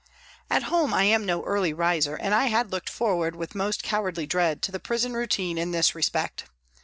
[0.49, 4.25] At home I am no early riser, and I had looked forward with most cowardly
[4.25, 6.45] dread to the prison routine in this respect.